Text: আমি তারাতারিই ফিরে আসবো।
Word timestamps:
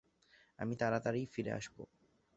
আমি 0.59 0.73
তারাতারিই 0.75 1.25
ফিরে 1.25 1.51
আসবো। 1.51 1.83